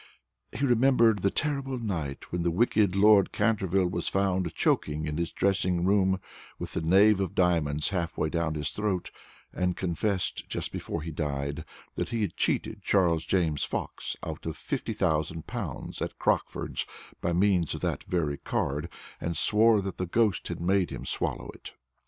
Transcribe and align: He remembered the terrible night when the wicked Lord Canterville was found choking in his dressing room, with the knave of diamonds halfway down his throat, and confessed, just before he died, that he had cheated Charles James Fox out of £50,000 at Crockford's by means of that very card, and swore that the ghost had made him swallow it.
He 0.51 0.65
remembered 0.65 1.19
the 1.21 1.29
terrible 1.29 1.77
night 1.77 2.31
when 2.31 2.41
the 2.41 2.49
wicked 2.49 2.95
Lord 2.95 3.31
Canterville 3.31 3.85
was 3.85 4.07
found 4.07 4.51
choking 4.55 5.05
in 5.05 5.17
his 5.17 5.31
dressing 5.31 5.85
room, 5.85 6.19
with 6.57 6.73
the 6.73 6.81
knave 6.81 7.19
of 7.19 7.35
diamonds 7.35 7.89
halfway 7.89 8.27
down 8.27 8.55
his 8.55 8.71
throat, 8.71 9.11
and 9.53 9.77
confessed, 9.77 10.49
just 10.49 10.71
before 10.71 11.03
he 11.03 11.11
died, 11.11 11.65
that 11.93 12.09
he 12.09 12.21
had 12.23 12.35
cheated 12.35 12.81
Charles 12.81 13.27
James 13.27 13.63
Fox 13.63 14.15
out 14.23 14.47
of 14.47 14.57
£50,000 14.57 16.01
at 16.01 16.17
Crockford's 16.17 16.87
by 17.21 17.31
means 17.31 17.75
of 17.75 17.81
that 17.81 18.03
very 18.05 18.39
card, 18.39 18.89
and 19.19 19.37
swore 19.37 19.83
that 19.83 19.97
the 19.97 20.07
ghost 20.07 20.47
had 20.47 20.59
made 20.59 20.89
him 20.89 21.05
swallow 21.05 21.51
it. 21.53 21.73